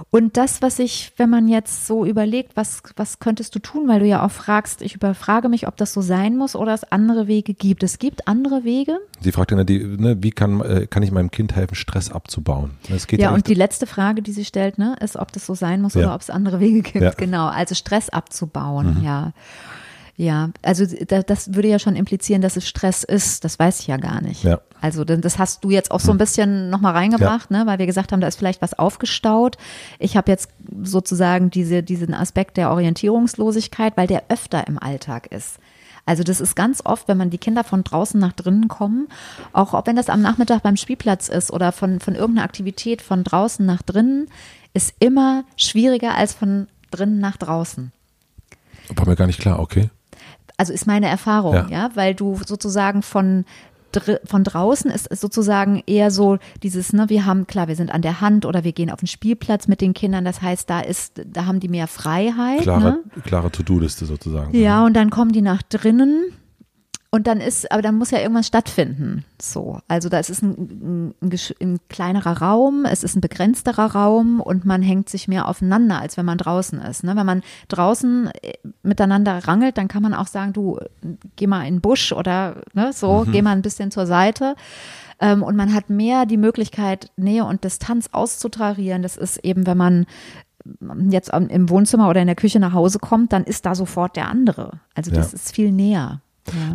[0.09, 3.99] Und das, was ich, wenn man jetzt so überlegt, was, was könntest du tun, weil
[3.99, 7.27] du ja auch fragst, ich überfrage mich, ob das so sein muss oder es andere
[7.27, 7.83] Wege gibt.
[7.83, 8.97] Es gibt andere Wege.
[9.21, 12.71] Sie fragt ja, die, ne, wie kann, äh, kann ich meinem Kind helfen, Stress abzubauen?
[12.89, 15.45] Das geht ja, ja und die letzte Frage, die sie stellt, ne, ist, ob das
[15.45, 16.01] so sein muss ja.
[16.01, 17.03] oder ob es andere Wege gibt.
[17.03, 17.11] Ja.
[17.11, 19.05] Genau, also Stress abzubauen, mhm.
[19.05, 19.33] ja.
[20.19, 23.43] Ja, also das würde ja schon implizieren, dass es Stress ist.
[23.43, 24.43] Das weiß ich ja gar nicht.
[24.43, 24.61] Ja.
[24.81, 26.17] Also das hast du jetzt auch so ein hm.
[26.17, 27.59] bisschen nochmal reingebracht, ja.
[27.59, 27.65] ne?
[27.67, 29.57] weil wir gesagt haben, da ist vielleicht was aufgestaut.
[29.99, 30.49] Ich habe jetzt
[30.81, 35.59] sozusagen diese, diesen Aspekt der Orientierungslosigkeit, weil der öfter im Alltag ist.
[36.07, 39.09] Also das ist ganz oft, wenn man die Kinder von draußen nach drinnen kommen,
[39.53, 43.23] auch ob wenn das am Nachmittag beim Spielplatz ist oder von, von irgendeiner Aktivität von
[43.23, 44.29] draußen nach drinnen,
[44.73, 47.91] ist immer schwieriger als von drinnen nach draußen.
[48.95, 49.89] War mir gar nicht klar, okay.
[50.57, 53.45] Also ist meine Erfahrung, ja, ja weil du sozusagen von
[54.25, 58.01] von draußen ist es sozusagen eher so dieses, ne, wir haben, klar, wir sind an
[58.01, 61.21] der Hand oder wir gehen auf den Spielplatz mit den Kindern, das heißt, da ist,
[61.25, 62.61] da haben die mehr Freiheit.
[62.61, 63.03] Klare, ne?
[63.23, 64.55] klare To-Do-Liste sozusagen.
[64.55, 66.25] Ja, und dann kommen die nach drinnen
[67.09, 69.23] und dann ist, aber dann muss ja irgendwas stattfinden.
[69.41, 74.41] So, also da ist es ein, ein, ein, kleinerer Raum, es ist ein begrenzterer Raum
[74.41, 77.05] und man hängt sich mehr aufeinander, als wenn man draußen ist.
[77.05, 77.15] Ne?
[77.15, 80.79] Wenn man draußen äh, miteinander rangelt, dann kann man auch sagen, du
[81.37, 83.31] geh mal in den Busch oder ne, so, mhm.
[83.31, 84.55] geh mal ein bisschen zur Seite.
[85.19, 89.01] Ähm, und man hat mehr die Möglichkeit, Nähe und Distanz auszutarieren.
[89.01, 90.05] Das ist eben, wenn man
[91.09, 94.27] jetzt im Wohnzimmer oder in der Küche nach Hause kommt, dann ist da sofort der
[94.27, 94.81] andere.
[94.93, 95.35] Also das ja.
[95.35, 96.21] ist viel näher.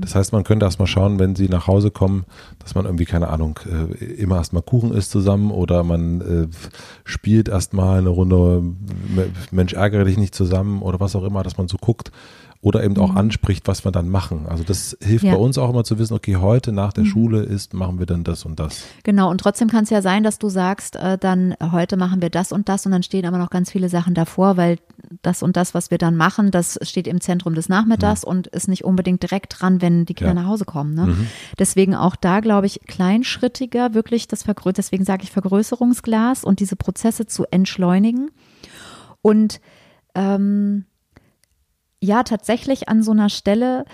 [0.01, 2.25] Das heißt, man könnte erstmal schauen, wenn sie nach Hause kommen,
[2.59, 6.49] dass man irgendwie, keine Ahnung, äh, immer erstmal Kuchen isst zusammen oder man äh,
[7.05, 8.63] spielt erstmal eine Runde
[9.51, 12.13] Mensch ärgere dich nicht zusammen oder was auch immer, dass man so guckt,
[12.62, 13.18] oder eben auch mhm.
[13.18, 14.46] anspricht, was wir dann machen.
[14.48, 15.33] Also das hilft ja.
[15.33, 17.09] bei uns auch immer zu wissen, okay, heute nach der mhm.
[17.09, 18.85] Schule ist, machen wir dann das und das.
[19.03, 22.31] Genau, und trotzdem kann es ja sein, dass du sagst, äh, dann heute machen wir
[22.31, 24.79] das und das und dann stehen aber noch ganz viele Sachen davor, weil
[25.22, 28.31] das und das, was wir dann machen, das steht im Zentrum des Nachmittags mhm.
[28.31, 30.42] und ist nicht unbedingt direkt dran, wenn die Kinder ja.
[30.42, 30.94] nach Hause kommen.
[30.94, 31.07] Ne?
[31.07, 31.27] Mhm.
[31.59, 36.77] Deswegen auch da, glaube ich, kleinschrittiger wirklich das Vergrößerung, deswegen sage ich Vergrößerungsglas und diese
[36.77, 38.31] Prozesse zu entschleunigen.
[39.20, 39.61] Und
[40.14, 40.85] ähm,
[42.03, 43.85] ja tatsächlich an so einer Stelle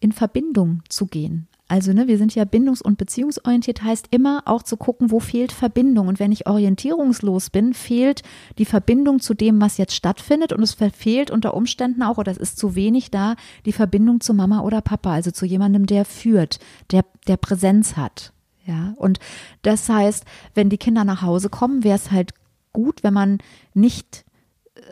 [0.00, 1.48] in Verbindung zu gehen.
[1.70, 5.52] Also, ne, wir sind ja bindungs- und beziehungsorientiert, heißt immer auch zu gucken, wo fehlt
[5.52, 6.08] Verbindung.
[6.08, 8.22] Und wenn ich orientierungslos bin, fehlt
[8.56, 10.54] die Verbindung zu dem, was jetzt stattfindet.
[10.54, 14.32] Und es fehlt unter Umständen auch, oder es ist zu wenig da, die Verbindung zu
[14.32, 16.58] Mama oder Papa, also zu jemandem, der führt,
[16.90, 18.32] der, der Präsenz hat.
[18.64, 19.18] Ja, und
[19.60, 22.32] das heißt, wenn die Kinder nach Hause kommen, wäre es halt
[22.72, 23.38] gut, wenn man
[23.74, 24.24] nicht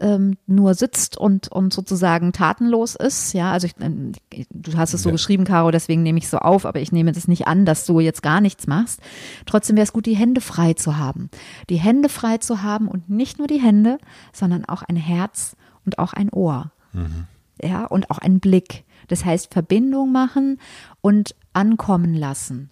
[0.01, 3.33] ähm, nur sitzt und, und sozusagen tatenlos ist.
[3.33, 4.12] Ja, also ich, ähm,
[4.51, 5.12] du hast es so ja.
[5.12, 8.01] geschrieben, Caro, deswegen nehme ich so auf, aber ich nehme das nicht an, dass du
[8.01, 9.01] jetzt gar nichts machst.
[9.46, 11.31] Trotzdem wäre es gut, die Hände frei zu haben.
[11.70, 13.99] Die Hände frei zu haben und nicht nur die Hände,
[14.33, 16.72] sondern auch ein Herz und auch ein Ohr.
[16.92, 17.27] Mhm.
[17.62, 18.85] Ja, und auch ein Blick.
[19.09, 20.59] Das heißt, Verbindung machen
[21.01, 22.70] und ankommen lassen.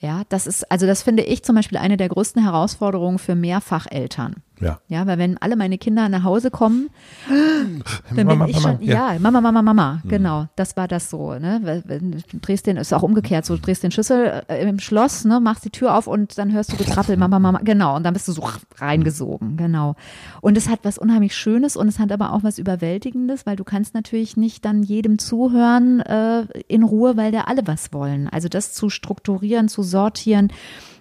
[0.00, 4.42] Ja, das ist, also das finde ich zum Beispiel eine der größten Herausforderungen für Mehrfacheltern.
[4.60, 4.78] Ja.
[4.88, 6.90] Ja, weil wenn alle meine Kinder nach Hause kommen,
[7.28, 9.12] dann Mama, bin ich Mama, schon, ja.
[9.12, 13.02] ja, Mama, Mama, Mama, genau, das war das so, ne, du drehst den, ist auch
[13.02, 16.38] umgekehrt, so, du drehst den Schlüssel äh, im Schloss, ne, machst die Tür auf und
[16.38, 19.96] dann hörst du Getrappel, Mama, Mama, genau, und dann bist du so reingesogen, genau.
[20.40, 23.64] Und es hat was unheimlich Schönes und es hat aber auch was Überwältigendes, weil du
[23.64, 28.28] kannst natürlich nicht dann jedem zuhören äh, in Ruhe, weil da alle was wollen.
[28.28, 30.52] Also das zu strukturieren, zu sortieren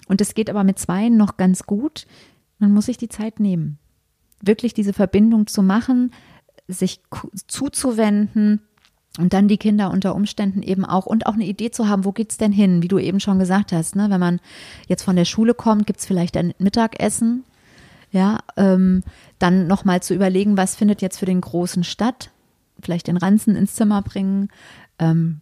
[0.08, 2.06] und das geht aber mit zweien noch ganz gut.
[2.64, 3.78] Man muss sich die Zeit nehmen
[4.44, 6.12] wirklich diese Verbindung zu machen,
[6.68, 7.02] sich
[7.48, 8.62] zuzuwenden
[9.18, 12.12] und dann die Kinder unter Umständen eben auch und auch eine Idee zu haben, wo
[12.12, 14.10] geht's denn hin, wie du eben schon gesagt hast, ne?
[14.10, 14.40] wenn man
[14.88, 17.44] jetzt von der Schule kommt, gibt's vielleicht ein Mittagessen,
[18.12, 19.04] ja, ähm,
[19.40, 22.32] dann nochmal zu überlegen, was findet jetzt für den Großen statt,
[22.82, 24.50] vielleicht den Ranzen ins Zimmer bringen,
[25.00, 25.42] ähm,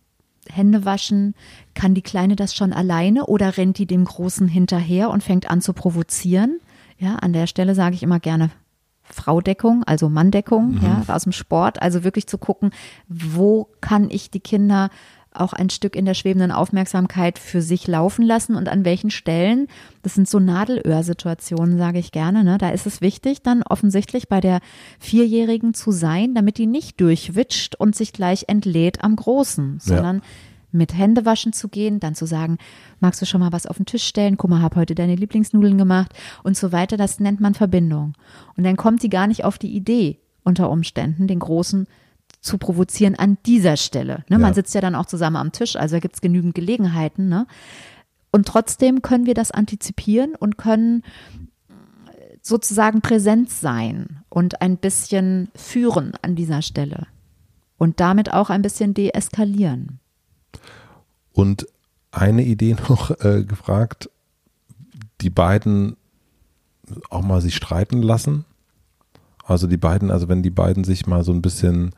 [0.49, 1.35] Hände waschen,
[1.75, 5.61] kann die Kleine das schon alleine oder rennt die dem Großen hinterher und fängt an
[5.61, 6.59] zu provozieren?
[7.01, 8.51] Ja, an der Stelle sage ich immer gerne
[9.01, 12.69] Fraudeckung, also Manndeckung, ja, aus dem Sport, also wirklich zu gucken,
[13.07, 14.91] wo kann ich die Kinder
[15.33, 19.67] auch ein Stück in der schwebenden Aufmerksamkeit für sich laufen lassen und an welchen Stellen,
[20.03, 22.57] das sind so Nadelöhrsituationen, sage ich gerne, ne?
[22.59, 24.59] da ist es wichtig, dann offensichtlich bei der
[24.99, 30.21] Vierjährigen zu sein, damit die nicht durchwitscht und sich gleich entlädt am Großen, sondern
[30.71, 32.57] mit Händewaschen zu gehen, dann zu sagen,
[32.99, 34.37] magst du schon mal was auf den Tisch stellen?
[34.37, 36.97] Guck mal, hab heute deine Lieblingsnudeln gemacht und so weiter.
[36.97, 38.13] Das nennt man Verbindung.
[38.57, 41.87] Und dann kommt die gar nicht auf die Idee, unter Umständen den Großen
[42.39, 44.23] zu provozieren an dieser Stelle.
[44.29, 44.39] Ne?
[44.39, 44.53] Man Ja.
[44.53, 47.29] sitzt ja dann auch zusammen am Tisch, also da gibt es genügend Gelegenheiten.
[47.29, 47.45] Ne?
[48.31, 51.03] Und trotzdem können wir das antizipieren und können
[52.41, 57.07] sozusagen präsent sein und ein bisschen führen an dieser Stelle.
[57.77, 59.99] Und damit auch ein bisschen deeskalieren.
[61.33, 61.67] Und
[62.11, 64.09] eine Idee noch äh, gefragt,
[65.21, 65.97] die beiden
[67.09, 68.45] auch mal sich streiten lassen.
[69.43, 71.91] Also die beiden, also wenn die beiden sich mal so ein bisschen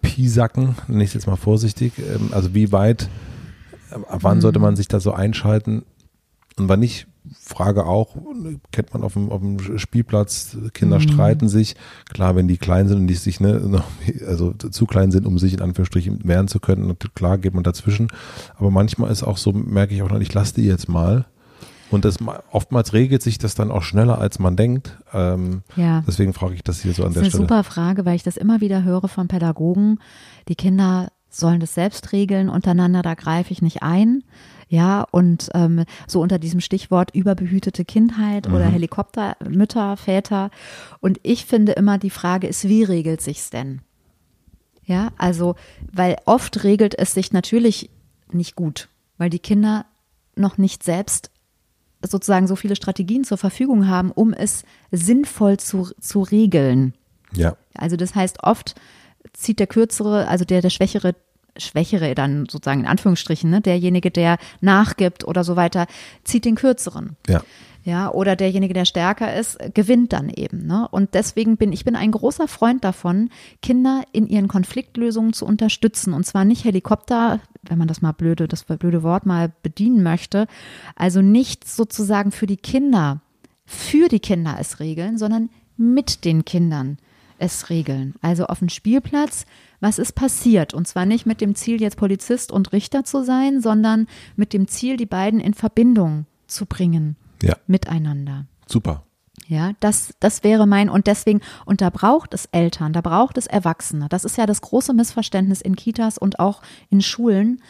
[0.00, 3.08] piesacken, nenne ich es jetzt mal vorsichtig, ähm, also wie weit,
[3.90, 5.84] äh, wann sollte man sich da so einschalten
[6.58, 7.06] und wann nicht,
[7.40, 8.16] Frage auch,
[8.72, 11.76] kennt man auf dem, auf dem Spielplatz, Kinder streiten sich,
[12.12, 13.82] klar, wenn die klein sind und die sich, ne,
[14.26, 18.08] also zu klein sind, um sich in Anführungsstrichen wehren zu können, klar geht man dazwischen,
[18.56, 21.26] aber manchmal ist auch so, merke ich auch noch, ich lasse die jetzt mal
[21.92, 26.02] und das ma- oftmals regelt sich das dann auch schneller, als man denkt, ähm, Ja.
[26.06, 27.60] deswegen frage ich das hier so an Das der ist eine Stelle.
[27.60, 29.98] super Frage, weil ich das immer wieder höre von Pädagogen.
[30.48, 34.22] Die Kinder sollen das selbst regeln untereinander, da greife ich nicht ein.
[34.72, 40.50] Ja, und ähm, so unter diesem Stichwort überbehütete Kindheit oder Helikopter, Mütter, Väter.
[41.00, 43.82] Und ich finde immer, die Frage ist, wie regelt sich's denn?
[44.86, 45.56] Ja, also,
[45.92, 47.90] weil oft regelt es sich natürlich
[48.32, 49.84] nicht gut, weil die Kinder
[50.36, 51.30] noch nicht selbst
[52.00, 56.94] sozusagen so viele Strategien zur Verfügung haben, um es sinnvoll zu, zu regeln.
[57.34, 58.74] Ja, Also das heißt, oft
[59.34, 61.14] zieht der Kürzere, also der, der Schwächere,
[61.56, 65.86] Schwächere dann sozusagen in Anführungsstrichen, ne, derjenige, der nachgibt oder so weiter,
[66.24, 67.16] zieht den Kürzeren.
[67.28, 67.42] ja,
[67.84, 70.66] Ja, oder derjenige, der stärker ist, gewinnt dann eben.
[70.66, 70.86] Ne?
[70.90, 73.28] Und deswegen bin ich bin ein großer Freund davon,
[73.60, 76.12] Kinder in ihren Konfliktlösungen zu unterstützen.
[76.12, 80.46] Und zwar nicht Helikopter, wenn man das mal blöde, das blöde Wort mal bedienen möchte.
[80.94, 83.20] Also nicht sozusagen für die Kinder,
[83.66, 86.98] für die Kinder es regeln, sondern mit den Kindern
[87.38, 88.14] es regeln.
[88.22, 89.44] Also auf dem Spielplatz,
[89.82, 90.72] was ist passiert?
[90.72, 94.68] Und zwar nicht mit dem Ziel, jetzt Polizist und Richter zu sein, sondern mit dem
[94.68, 98.46] Ziel, die beiden in Verbindung zu bringen ja, miteinander.
[98.66, 99.04] super.
[99.48, 103.46] Ja, das, das wäre mein, und deswegen, und da braucht es Eltern, da braucht es
[103.46, 104.08] Erwachsene.
[104.08, 107.60] Das ist ja das große Missverständnis in Kitas und auch in Schulen,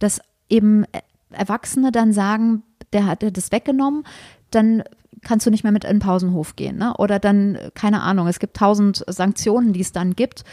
[0.00, 0.84] dass eben
[1.30, 4.04] Erwachsene dann sagen, der hat das weggenommen,
[4.50, 4.82] dann
[5.22, 6.94] kannst du nicht mehr mit in den Pausenhof gehen, ne?
[6.96, 10.44] Oder dann, keine Ahnung, es gibt tausend Sanktionen, die es dann gibt.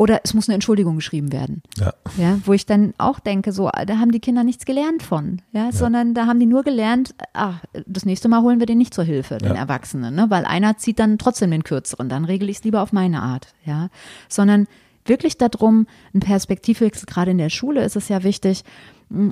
[0.00, 1.60] Oder es muss eine Entschuldigung geschrieben werden.
[1.76, 5.42] Ja, Ja, wo ich dann auch denke, so, da haben die Kinder nichts gelernt von,
[5.52, 8.94] ja, sondern da haben die nur gelernt, ach, das nächste Mal holen wir den nicht
[8.94, 9.56] zur Hilfe, den Ja.
[9.56, 12.92] Erwachsenen, ne, weil einer zieht dann trotzdem den kürzeren, dann regel ich es lieber auf
[12.92, 13.88] meine Art, ja,
[14.28, 14.68] sondern
[15.04, 18.62] wirklich darum, ein Perspektivwechsel, gerade in der Schule ist es ja wichtig,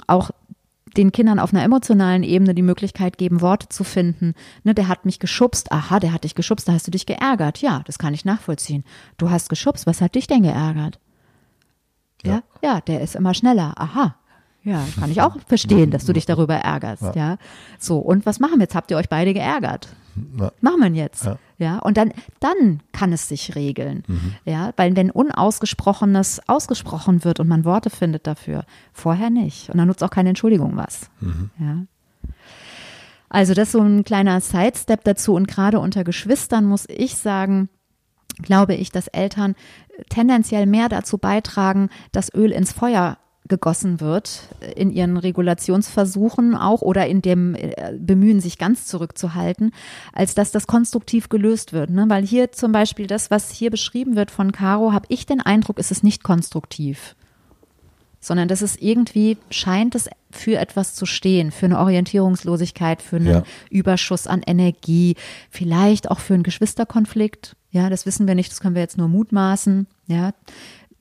[0.09, 0.31] auch
[0.97, 4.35] den Kindern auf einer emotionalen Ebene die Möglichkeit geben, Worte zu finden.
[4.65, 5.73] Ne, der hat mich geschubst.
[5.73, 7.59] Aha, der hat dich geschubst, da hast du dich geärgert.
[7.59, 8.85] Ja, das kann ich nachvollziehen.
[9.19, 10.99] Du hast geschubst, was hat dich denn geärgert?
[12.25, 13.75] Ja, ja, der ist immer schneller.
[13.77, 14.17] Aha.
[14.63, 17.39] Ja, kann ich auch verstehen, dass du dich darüber ärgerst, ja.
[17.79, 18.75] So, und was machen wir jetzt?
[18.75, 19.89] Habt ihr euch beide geärgert?
[20.38, 20.52] Ja.
[20.61, 21.24] Machen wir jetzt.
[21.24, 21.38] Ja.
[21.59, 21.79] Ja.
[21.79, 24.05] und dann, dann kann es sich regeln.
[24.44, 29.70] Ja, weil wenn Unausgesprochenes ausgesprochen wird und man Worte findet dafür, vorher nicht.
[29.70, 31.11] Und dann nutzt auch keine Entschuldigung was.
[31.59, 31.87] Ja.
[33.29, 37.68] Also das ist so ein kleiner Sidestep dazu und gerade unter Geschwistern muss ich sagen,
[38.42, 39.55] glaube ich, dass Eltern
[40.09, 43.18] tendenziell mehr dazu beitragen, dass Öl ins Feuer
[43.49, 44.43] gegossen wird
[44.75, 49.73] in ihren Regulationsversuchen auch oder in dem äh, Bemühen, sich ganz zurückzuhalten,
[50.13, 51.91] als dass das konstruktiv gelöst wird.
[51.91, 52.07] Ne?
[52.09, 55.79] Weil hier zum Beispiel das, was hier beschrieben wird von Caro, habe ich den Eindruck,
[55.79, 57.15] ist es nicht konstruktiv
[58.27, 63.27] sondern dass es irgendwie scheint es für etwas zu stehen, für eine Orientierungslosigkeit, für einen
[63.27, 63.43] ja.
[63.71, 65.15] Überschuss an Energie,
[65.49, 67.55] vielleicht auch für einen Geschwisterkonflikt.
[67.71, 69.87] Ja, das wissen wir nicht, das können wir jetzt nur mutmaßen.
[70.09, 70.33] Ja,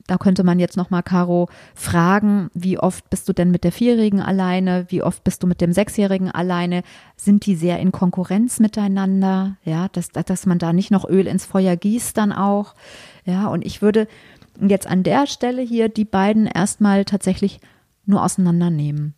[0.06, 3.72] da könnte man jetzt noch mal Caro fragen, wie oft bist du denn mit der
[3.72, 4.86] Vierjährigen alleine?
[4.88, 6.82] Wie oft bist du mit dem Sechsjährigen alleine?
[7.16, 9.56] Sind die sehr in Konkurrenz miteinander?
[9.64, 12.74] Ja, dass, dass man da nicht noch Öl ins Feuer gießt dann auch.
[13.24, 14.06] Ja, und ich würde
[14.60, 17.60] jetzt an der Stelle hier die beiden erstmal tatsächlich
[18.06, 19.14] nur auseinandernehmen.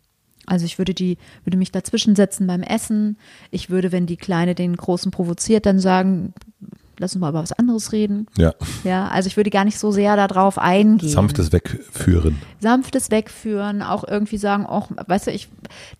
[0.47, 3.17] Also ich würde die, würde mich dazwischen setzen beim Essen.
[3.51, 6.33] Ich würde, wenn die Kleine den Großen provoziert, dann sagen,
[6.99, 8.27] lass uns mal über was anderes reden.
[8.37, 8.53] Ja.
[8.83, 11.09] Ja, also ich würde gar nicht so sehr darauf eingehen.
[11.09, 12.39] Sanftes Wegführen.
[12.59, 15.47] Sanftes Wegführen, auch irgendwie sagen, auch, weißt du, ich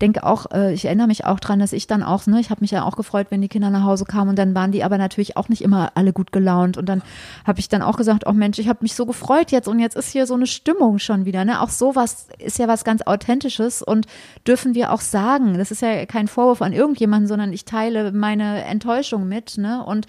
[0.01, 2.61] denke auch, äh, ich erinnere mich auch dran, dass ich dann auch, ne, ich habe
[2.61, 4.97] mich ja auch gefreut, wenn die Kinder nach Hause kamen und dann waren die aber
[4.97, 7.01] natürlich auch nicht immer alle gut gelaunt und dann
[7.45, 9.95] habe ich dann auch gesagt, oh Mensch, ich habe mich so gefreut jetzt und jetzt
[9.95, 11.61] ist hier so eine Stimmung schon wieder, ne?
[11.61, 14.05] Auch sowas ist ja was ganz authentisches und
[14.45, 18.63] dürfen wir auch sagen, das ist ja kein Vorwurf an irgendjemanden, sondern ich teile meine
[18.65, 19.83] Enttäuschung mit, ne?
[19.85, 20.07] Und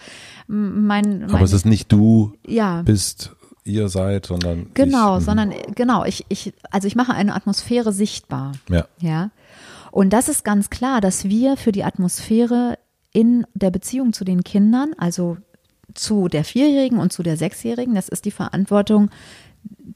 [0.87, 2.83] mein, mein Aber es ist nicht du ja.
[2.83, 7.93] bist, ihr seid, sondern genau, ich, sondern genau, ich, ich, also ich mache eine Atmosphäre
[7.93, 8.53] sichtbar.
[8.69, 8.87] Ja.
[8.99, 9.31] Ja.
[9.90, 12.79] Und das ist ganz klar, dass wir für die Atmosphäre
[13.12, 15.37] in der Beziehung zu den Kindern, also
[15.95, 19.11] zu der Vierjährigen und zu der Sechsjährigen, das ist die Verantwortung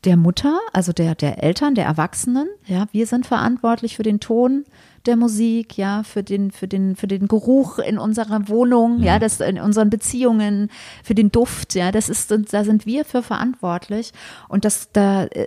[0.05, 2.49] der Mutter, also der, der Eltern, der Erwachsenen.
[2.67, 4.65] Ja, wir sind verantwortlich für den Ton
[5.07, 9.21] der Musik, ja, für den, für den, für den Geruch in unserer Wohnung, ja, mhm.
[9.21, 10.71] das in unseren Beziehungen,
[11.03, 14.13] für den Duft, ja, das ist, da sind wir für verantwortlich.
[14.49, 15.47] Und das, da, äh,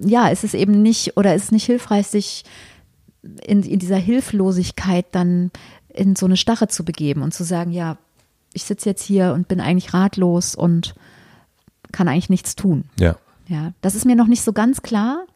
[0.00, 2.44] ja, ist es eben nicht oder ist nicht hilfreich, sich
[3.42, 5.50] in, in dieser Hilflosigkeit dann
[5.88, 7.96] in so eine Starre zu begeben und zu sagen, ja,
[8.52, 10.94] ich sitze jetzt hier und bin eigentlich ratlos und
[11.92, 12.84] kann eigentlich nichts tun.
[12.98, 13.16] Ja.
[13.46, 15.26] Ja, das ist mir noch nicht so ganz klar.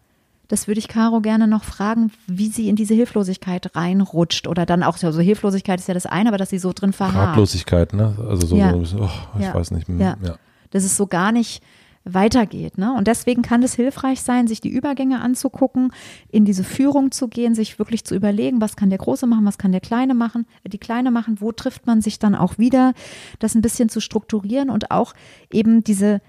[0.48, 4.82] Das würde ich Caro gerne noch fragen, wie sie in diese Hilflosigkeit reinrutscht oder dann
[4.82, 7.30] auch, also Hilflosigkeit ist ja das eine, aber dass sie so drin verharrt.
[7.30, 8.16] Ratlosigkeit, ne?
[8.28, 8.72] Also so, ja.
[8.84, 9.54] so oh, ich ja.
[9.54, 9.88] weiß nicht.
[9.88, 10.16] Ja.
[10.22, 10.38] ja.
[10.70, 11.62] Dass es so gar nicht
[12.04, 12.78] weitergeht.
[12.78, 12.94] Ne?
[12.94, 15.92] Und deswegen kann es hilfreich sein, sich die Übergänge anzugucken,
[16.28, 19.58] in diese Führung zu gehen, sich wirklich zu überlegen, was kann der Große machen, was
[19.58, 22.94] kann der Kleine machen, äh, die Kleine machen, wo trifft man sich dann auch wieder,
[23.38, 25.14] das ein bisschen zu strukturieren und auch
[25.52, 26.20] eben diese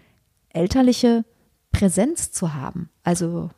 [0.50, 1.26] elterliche
[1.72, 2.90] Präsenz zu haben.
[3.04, 3.50] Also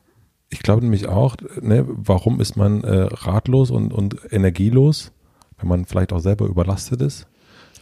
[0.52, 5.12] ich glaube nämlich auch, ne, warum ist man äh, ratlos und, und energielos,
[5.58, 7.28] wenn man vielleicht auch selber überlastet ist?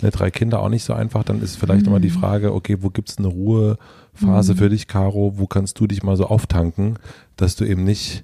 [0.01, 1.89] Ne, drei Kinder auch nicht so einfach, dann ist vielleicht mhm.
[1.89, 4.58] immer die Frage, okay, wo gibt es eine Ruhephase mhm.
[4.58, 5.34] für dich, Caro?
[5.36, 6.99] Wo kannst du dich mal so auftanken,
[7.36, 8.23] dass du eben nicht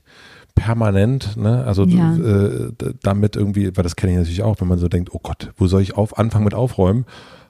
[0.53, 2.15] permanent, ne, also ja.
[2.15, 5.51] äh, damit irgendwie, weil das kenne ich natürlich auch, wenn man so denkt, oh Gott,
[5.57, 7.05] wo soll ich auf, anfangen mit aufräumen?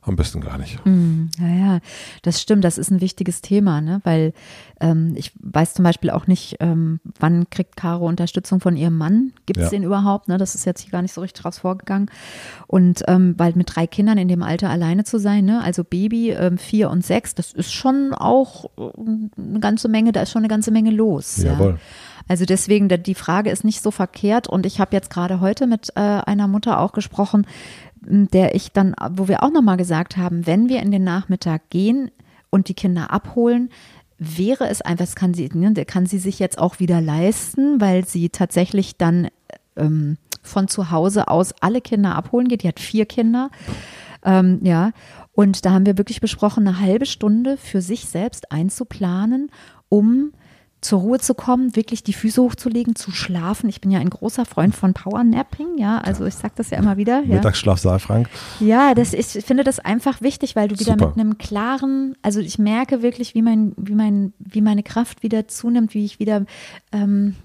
[0.06, 0.84] Am besten gar nicht.
[0.86, 1.80] Mm, ja, ja,
[2.22, 2.64] das stimmt.
[2.64, 4.02] Das ist ein wichtiges Thema, ne?
[4.04, 4.34] weil
[4.80, 9.34] ähm, ich weiß zum Beispiel auch nicht, ähm, wann kriegt Caro Unterstützung von ihrem Mann?
[9.46, 9.70] Gibt es ja.
[9.72, 10.28] den überhaupt?
[10.28, 10.38] Ne?
[10.38, 12.10] Das ist jetzt hier gar nicht so richtig raus vorgegangen.
[12.68, 15.62] Und ähm, weil mit drei Kindern in dem Alter alleine zu sein, ne?
[15.64, 18.92] also Baby ähm, vier und sechs, das ist schon auch äh,
[19.38, 21.38] eine ganze Menge, da ist schon eine ganze Menge los.
[21.38, 21.72] Jawohl.
[21.72, 21.78] Ja?
[22.28, 24.48] Also deswegen, die Frage ist nicht so verkehrt.
[24.48, 27.46] Und ich habe jetzt gerade heute mit äh, einer Mutter auch gesprochen,
[28.08, 32.12] der ich dann, wo wir auch nochmal gesagt haben, wenn wir in den Nachmittag gehen
[32.50, 33.70] und die Kinder abholen,
[34.18, 38.06] wäre es einfach, das kann sie, ne, kann sie sich jetzt auch wieder leisten, weil
[38.06, 39.28] sie tatsächlich dann
[39.76, 42.64] ähm, von zu Hause aus alle Kinder abholen geht.
[42.64, 43.50] Die hat vier Kinder.
[44.24, 44.92] Ähm, ja.
[45.34, 49.52] Und da haben wir wirklich besprochen, eine halbe Stunde für sich selbst einzuplanen,
[49.90, 50.32] um
[50.86, 53.68] zur Ruhe zu kommen, wirklich die Füße hochzulegen, zu schlafen.
[53.70, 56.98] Ich bin ja ein großer Freund von Powernapping, ja, also ich sage das ja immer
[56.98, 57.22] wieder.
[57.22, 57.36] Ja.
[57.36, 58.30] Mittagsschlaf, Saalfrank.
[58.60, 61.08] Ja, das ist, ich finde das einfach wichtig, weil du wieder Super.
[61.08, 65.48] mit einem klaren, also ich merke wirklich, wie mein, wie mein, wie meine Kraft wieder
[65.48, 66.46] zunimmt, wie ich wieder
[66.92, 67.36] ähm,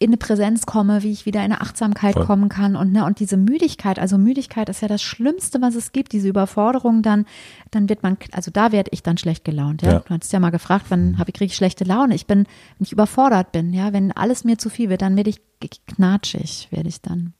[0.00, 2.24] in eine Präsenz komme, wie ich wieder in eine Achtsamkeit Voll.
[2.24, 5.92] kommen kann und ne, und diese Müdigkeit, also Müdigkeit ist ja das Schlimmste, was es
[5.92, 7.26] gibt, diese Überforderung, dann
[7.70, 9.92] dann wird man, also da werde ich dann schlecht gelaunt, ja.
[9.92, 9.98] ja.
[10.00, 12.14] Du hast ja mal gefragt, wann habe ich kriege ich schlechte Laune?
[12.14, 12.38] Ich bin,
[12.78, 15.42] wenn ich überfordert bin, ja, wenn alles mir zu viel wird, dann werde ich
[15.86, 17.34] knatschig, werde ich dann.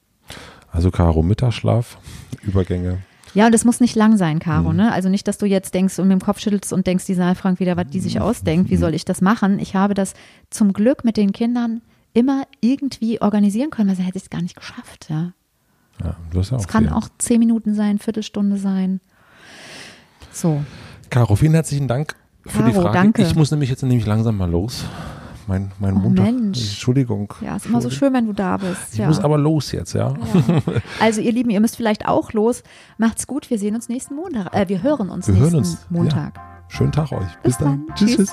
[0.70, 1.96] Also Caro Mittagsschlaf,
[2.42, 2.99] Übergänge.
[3.33, 4.77] Ja, und es muss nicht lang sein, Caro, mhm.
[4.77, 4.92] ne?
[4.92, 7.59] Also nicht, dass du jetzt denkst und mit dem Kopf schüttelst und denkst, die Saalfrank
[7.59, 8.23] wieder, was die sich mhm.
[8.23, 8.81] ausdenkt, wie mhm.
[8.81, 9.59] soll ich das machen?
[9.61, 10.12] Ich habe das
[10.51, 11.81] zum Glück mit den Kindern
[12.12, 15.33] immer irgendwie organisieren können, weil sie hätte es gar nicht geschafft, ja.
[16.03, 16.92] Ja, du hast ja auch Es kann viel.
[16.94, 19.01] auch zehn Minuten sein, Viertelstunde sein.
[20.33, 20.62] So.
[21.11, 22.14] Caro, vielen herzlichen Dank
[22.46, 22.94] für die Caro, Frage.
[22.99, 23.23] danke.
[23.23, 24.85] Ich muss nämlich jetzt nämlich langsam mal los.
[25.46, 26.27] Mein, mein Oh, Montag.
[26.27, 26.59] Mensch.
[26.61, 27.35] Entschuldigung.
[27.40, 28.92] Ja, ist immer so schön, wenn du da bist.
[28.92, 29.09] Ich ja.
[29.09, 30.14] muss aber los jetzt, ja.
[31.01, 32.62] Also ihr Lieben, ihr müsst vielleicht auch los.
[32.99, 34.55] Macht's gut, wir sehen uns nächsten Montag.
[34.55, 36.38] Äh, wir hören uns Wir hören nächsten uns, Montag.
[36.68, 37.37] Schönen Tag euch.
[37.42, 37.85] Bis dann.
[37.96, 38.33] Tschüss.